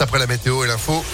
après 0.00 0.18
la 0.18 0.26
météo 0.26 0.64
et 0.64 0.66
l'info. 0.66 1.04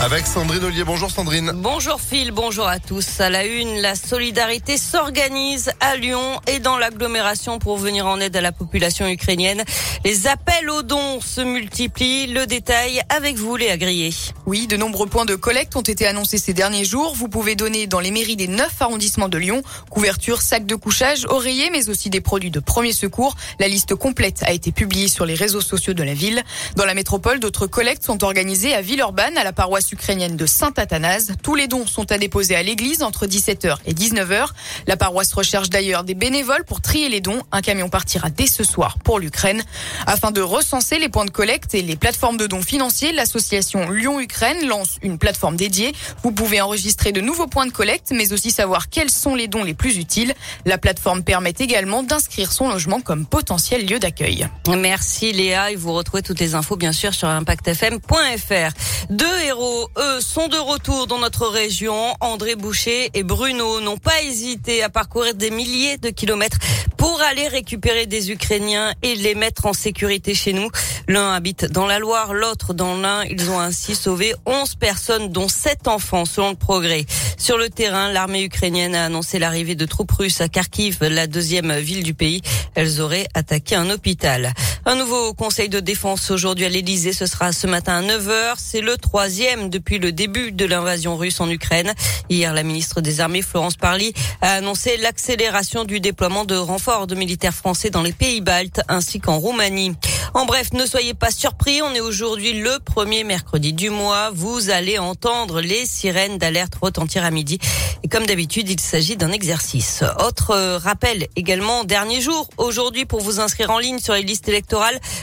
Avec 0.00 0.26
Sandrine 0.26 0.64
Ollier. 0.64 0.82
Bonjour 0.82 1.10
Sandrine. 1.10 1.52
Bonjour 1.54 2.00
Phil, 2.00 2.32
bonjour 2.32 2.66
à 2.66 2.80
tous. 2.80 3.20
À 3.20 3.30
la 3.30 3.46
une, 3.46 3.80
la 3.80 3.94
solidarité 3.94 4.76
s'organise 4.76 5.70
à 5.80 5.96
Lyon 5.96 6.40
et 6.48 6.58
dans 6.58 6.76
l'agglomération 6.76 7.60
pour 7.60 7.78
venir 7.78 8.06
en 8.06 8.18
aide 8.18 8.36
à 8.36 8.40
la 8.40 8.50
population 8.50 9.06
ukrainienne. 9.06 9.62
Les 10.04 10.26
appels 10.26 10.68
aux 10.68 10.82
dons 10.82 11.20
se 11.20 11.40
multiplient. 11.40 12.26
Le 12.26 12.44
détail 12.46 13.02
avec 13.08 13.36
vous, 13.36 13.56
Léa 13.56 13.76
Grillé. 13.76 14.10
Oui, 14.46 14.66
de 14.66 14.76
nombreux 14.76 15.06
points 15.06 15.24
de 15.24 15.36
collecte 15.36 15.76
ont 15.76 15.80
été 15.80 16.06
annoncés 16.06 16.38
ces 16.38 16.52
derniers 16.52 16.84
jours. 16.84 17.14
Vous 17.14 17.28
pouvez 17.28 17.54
donner 17.54 17.86
dans 17.86 18.00
les 18.00 18.10
mairies 18.10 18.36
des 18.36 18.48
neuf 18.48 18.82
arrondissements 18.82 19.28
de 19.28 19.38
Lyon. 19.38 19.62
Couverture, 19.90 20.42
sacs 20.42 20.66
de 20.66 20.74
couchage, 20.74 21.24
oreillers, 21.28 21.70
mais 21.70 21.88
aussi 21.88 22.10
des 22.10 22.20
produits 22.20 22.50
de 22.50 22.60
premier 22.60 22.92
secours. 22.92 23.36
La 23.60 23.68
liste 23.68 23.94
complète 23.94 24.42
a 24.42 24.52
été 24.52 24.72
publiée 24.72 25.08
sur 25.08 25.24
les 25.24 25.34
réseaux 25.34 25.62
sociaux 25.62 25.94
de 25.94 26.02
la 26.02 26.14
ville. 26.14 26.42
Dans 26.74 26.84
la 26.84 26.94
métropole, 26.94 27.38
d'autres 27.38 27.68
collectes 27.68 28.04
sont 28.04 28.24
organisées 28.24 28.74
à 28.74 28.82
Villeurbanne, 28.82 29.38
à 29.38 29.44
la 29.44 29.52
paroisse 29.52 29.83
ukrainienne 29.92 30.36
de 30.36 30.46
Saint-Athanase. 30.46 31.32
Tous 31.42 31.54
les 31.54 31.66
dons 31.66 31.86
sont 31.86 32.10
à 32.12 32.18
déposer 32.18 32.56
à 32.56 32.62
l'église 32.62 33.02
entre 33.02 33.26
17h 33.26 33.76
et 33.86 33.92
19h. 33.94 34.46
La 34.86 34.96
paroisse 34.96 35.32
recherche 35.32 35.70
d'ailleurs 35.70 36.04
des 36.04 36.14
bénévoles 36.14 36.64
pour 36.64 36.80
trier 36.80 37.08
les 37.08 37.20
dons. 37.20 37.42
Un 37.52 37.60
camion 37.60 37.88
partira 37.88 38.30
dès 38.30 38.46
ce 38.46 38.64
soir 38.64 38.98
pour 38.98 39.18
l'Ukraine. 39.18 39.62
Afin 40.06 40.30
de 40.30 40.40
recenser 40.40 40.98
les 40.98 41.08
points 41.08 41.24
de 41.24 41.30
collecte 41.30 41.74
et 41.74 41.82
les 41.82 41.96
plateformes 41.96 42.36
de 42.36 42.46
dons 42.46 42.62
financiers, 42.62 43.12
l'association 43.12 43.90
Lyon-Ukraine 43.90 44.66
lance 44.66 44.98
une 45.02 45.18
plateforme 45.18 45.56
dédiée. 45.56 45.92
Vous 46.22 46.32
pouvez 46.32 46.60
enregistrer 46.60 47.12
de 47.12 47.20
nouveaux 47.20 47.46
points 47.46 47.66
de 47.66 47.72
collecte, 47.72 48.12
mais 48.14 48.32
aussi 48.32 48.50
savoir 48.50 48.88
quels 48.88 49.10
sont 49.10 49.34
les 49.34 49.48
dons 49.48 49.64
les 49.64 49.74
plus 49.74 49.96
utiles. 49.96 50.34
La 50.64 50.78
plateforme 50.78 51.22
permet 51.22 51.54
également 51.58 52.02
d'inscrire 52.02 52.52
son 52.52 52.68
logement 52.68 53.00
comme 53.00 53.26
potentiel 53.26 53.86
lieu 53.86 53.98
d'accueil. 53.98 54.48
Merci 54.68 55.32
Léa 55.32 55.70
et 55.70 55.76
vous 55.76 55.92
retrouvez 55.92 56.22
toutes 56.22 56.40
les 56.40 56.54
infos 56.54 56.76
bien 56.76 56.92
sûr 56.92 57.14
sur 57.14 57.28
impactfm.fr. 57.28 58.72
Deux 59.10 59.40
héros, 59.46 59.73
eux, 59.96 60.20
sont 60.20 60.48
de 60.48 60.56
retour 60.56 61.06
dans 61.06 61.18
notre 61.18 61.46
région. 61.46 62.14
André 62.20 62.54
Boucher 62.54 63.10
et 63.14 63.22
Bruno 63.22 63.80
n'ont 63.80 63.96
pas 63.96 64.22
hésité 64.22 64.82
à 64.82 64.88
parcourir 64.88 65.34
des 65.34 65.50
milliers 65.50 65.98
de 65.98 66.10
kilomètres 66.10 66.58
pour 66.96 67.20
aller 67.20 67.48
récupérer 67.48 68.06
des 68.06 68.30
Ukrainiens 68.30 68.94
et 69.02 69.14
les 69.14 69.34
mettre 69.34 69.66
en 69.66 69.72
sécurité 69.72 70.34
chez 70.34 70.52
nous. 70.52 70.70
L'un 71.08 71.32
habite 71.32 71.66
dans 71.66 71.86
la 71.86 71.98
Loire, 71.98 72.32
l'autre 72.32 72.74
dans 72.74 72.96
l'Ain. 72.96 73.24
Ils 73.24 73.50
ont 73.50 73.60
ainsi 73.60 73.94
sauvé 73.94 74.34
11 74.46 74.74
personnes, 74.76 75.28
dont 75.30 75.48
7 75.48 75.88
enfants, 75.88 76.24
selon 76.24 76.50
le 76.50 76.56
progrès. 76.56 77.04
Sur 77.36 77.58
le 77.58 77.68
terrain, 77.68 78.12
l'armée 78.12 78.42
ukrainienne 78.42 78.94
a 78.94 79.04
annoncé 79.04 79.38
l'arrivée 79.38 79.74
de 79.74 79.84
troupes 79.84 80.12
russes 80.12 80.40
à 80.40 80.48
Kharkiv, 80.48 80.98
la 81.02 81.26
deuxième 81.26 81.76
ville 81.78 82.02
du 82.02 82.14
pays. 82.14 82.40
Elles 82.74 83.00
auraient 83.00 83.28
attaqué 83.34 83.74
un 83.74 83.90
hôpital. 83.90 84.54
Un 84.86 84.96
nouveau 84.96 85.32
conseil 85.32 85.70
de 85.70 85.80
défense 85.80 86.30
aujourd'hui 86.30 86.66
à 86.66 86.68
l'Elysée. 86.68 87.14
Ce 87.14 87.24
sera 87.24 87.52
ce 87.52 87.66
matin 87.66 87.94
à 87.94 88.02
9h. 88.02 88.56
C'est 88.58 88.82
le 88.82 88.98
troisième 88.98 89.70
depuis 89.70 89.98
le 89.98 90.12
début 90.12 90.52
de 90.52 90.66
l'invasion 90.66 91.16
russe 91.16 91.40
en 91.40 91.48
Ukraine. 91.48 91.94
Hier, 92.28 92.52
la 92.52 92.62
ministre 92.62 93.00
des 93.00 93.20
Armées, 93.20 93.40
Florence 93.40 93.76
Parly, 93.76 94.12
a 94.42 94.56
annoncé 94.56 94.98
l'accélération 94.98 95.84
du 95.84 96.00
déploiement 96.00 96.44
de 96.44 96.54
renforts 96.54 97.06
de 97.06 97.14
militaires 97.14 97.54
français 97.54 97.88
dans 97.88 98.02
les 98.02 98.12
pays 98.12 98.42
baltes 98.42 98.82
ainsi 98.88 99.20
qu'en 99.20 99.38
Roumanie. 99.38 99.96
En 100.34 100.44
bref, 100.44 100.74
ne 100.74 100.84
soyez 100.84 101.14
pas 101.14 101.30
surpris, 101.30 101.80
on 101.80 101.94
est 101.94 102.00
aujourd'hui 102.00 102.52
le 102.52 102.78
premier 102.84 103.24
mercredi 103.24 103.72
du 103.72 103.88
mois. 103.88 104.32
Vous 104.34 104.68
allez 104.68 104.98
entendre 104.98 105.62
les 105.62 105.86
sirènes 105.86 106.36
d'alerte 106.36 106.74
retentir 106.74 107.24
à 107.24 107.30
midi. 107.30 107.58
Et 108.02 108.08
comme 108.08 108.26
d'habitude, 108.26 108.68
il 108.68 108.80
s'agit 108.80 109.16
d'un 109.16 109.32
exercice. 109.32 110.04
Autre 110.26 110.50
euh, 110.50 110.76
rappel 110.76 111.28
également, 111.36 111.84
dernier 111.84 112.20
jour 112.20 112.50
aujourd'hui 112.58 113.06
pour 113.06 113.20
vous 113.20 113.40
inscrire 113.40 113.70
en 113.70 113.78
ligne 113.78 113.98
sur 113.98 114.12
les 114.12 114.22
listes 114.22 114.48
électorales 114.48 114.73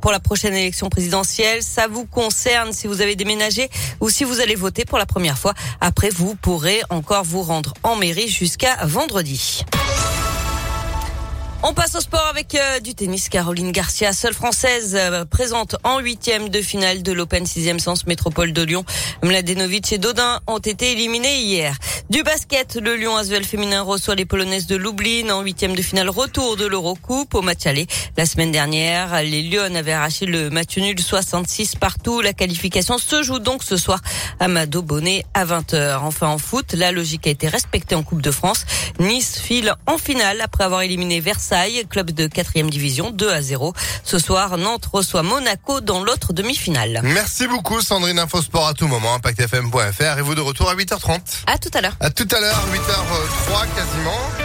pour 0.00 0.12
la 0.12 0.20
prochaine 0.20 0.54
élection 0.54 0.88
présidentielle. 0.88 1.62
Ça 1.62 1.86
vous 1.88 2.04
concerne 2.04 2.72
si 2.72 2.86
vous 2.86 3.00
avez 3.00 3.16
déménagé 3.16 3.68
ou 4.00 4.08
si 4.08 4.24
vous 4.24 4.40
allez 4.40 4.54
voter 4.54 4.84
pour 4.84 4.98
la 4.98 5.06
première 5.06 5.38
fois. 5.38 5.54
Après, 5.80 6.10
vous 6.10 6.34
pourrez 6.34 6.80
encore 6.90 7.24
vous 7.24 7.42
rendre 7.42 7.74
en 7.82 7.96
mairie 7.96 8.28
jusqu'à 8.28 8.76
vendredi. 8.84 9.64
On 11.64 11.74
passe 11.74 11.94
au 11.94 12.00
sport 12.00 12.26
avec 12.28 12.56
euh, 12.56 12.80
du 12.80 12.96
tennis. 12.96 13.28
Caroline 13.28 13.70
Garcia, 13.70 14.12
seule 14.12 14.34
française 14.34 14.96
euh, 14.98 15.24
présente 15.24 15.76
en 15.84 16.00
huitième 16.00 16.48
de 16.48 16.60
finale 16.60 17.04
de 17.04 17.12
l'Open 17.12 17.44
6e 17.44 17.78
Sens 17.78 18.04
Métropole 18.08 18.52
de 18.52 18.62
Lyon. 18.62 18.84
Mladenovic 19.22 19.92
et 19.92 19.98
Dodin 19.98 20.40
ont 20.48 20.58
été 20.58 20.90
éliminés 20.90 21.38
hier. 21.38 21.76
Du 22.10 22.24
basket, 22.24 22.74
le 22.82 22.96
Lyon 22.96 23.16
Asvel 23.16 23.44
féminin 23.44 23.82
reçoit 23.82 24.16
les 24.16 24.24
Polonaises 24.24 24.66
de 24.66 24.74
Lublin 24.74 25.30
en 25.30 25.42
huitième 25.42 25.76
de 25.76 25.82
finale 25.82 26.10
retour 26.10 26.56
de 26.56 26.66
l'Eurocoupe 26.66 27.32
au 27.36 27.42
match 27.42 27.64
aller. 27.66 27.86
La 28.16 28.26
semaine 28.26 28.50
dernière, 28.50 29.22
les 29.22 29.42
Lyon 29.42 29.72
avaient 29.76 29.92
arraché 29.92 30.26
le 30.26 30.50
match 30.50 30.76
nul 30.78 30.98
66 30.98 31.76
partout. 31.76 32.22
La 32.22 32.32
qualification 32.32 32.98
se 32.98 33.22
joue 33.22 33.38
donc 33.38 33.62
ce 33.62 33.76
soir 33.76 34.00
à 34.40 34.48
Mado 34.48 34.82
Bonnet 34.82 35.24
à 35.32 35.44
20h. 35.44 35.98
Enfin 36.00 36.26
en 36.26 36.38
foot, 36.38 36.72
la 36.72 36.90
logique 36.90 37.28
a 37.28 37.30
été 37.30 37.46
respectée 37.46 37.94
en 37.94 38.02
Coupe 38.02 38.20
de 38.20 38.32
France. 38.32 38.66
Nice 38.98 39.38
file 39.38 39.72
en 39.86 39.96
finale 39.96 40.40
après 40.40 40.64
avoir 40.64 40.82
éliminé 40.82 41.20
Versailles 41.20 41.51
club 41.88 42.10
de 42.10 42.26
4 42.26 42.52
division, 42.70 43.10
2 43.10 43.30
à 43.30 43.42
0. 43.42 43.74
Ce 44.04 44.18
soir, 44.18 44.56
Nantes 44.56 44.86
reçoit 44.92 45.22
Monaco 45.22 45.80
dans 45.80 46.02
l'autre 46.02 46.32
demi-finale. 46.32 47.00
Merci 47.02 47.46
beaucoup 47.46 47.80
Sandrine 47.80 48.18
Infosport 48.18 48.68
à 48.68 48.74
tout 48.74 48.88
moment, 48.88 49.14
impactfm.fr 49.14 50.18
et 50.18 50.22
vous 50.22 50.34
de 50.34 50.40
retour 50.40 50.70
à 50.70 50.74
8h30. 50.74 51.20
À 51.46 51.58
tout 51.58 51.70
à 51.74 51.80
l'heure. 51.80 51.96
À 52.00 52.10
tout 52.10 52.28
à 52.30 52.40
l'heure, 52.40 52.66
8h03 52.72 53.66
quasiment. 53.74 54.41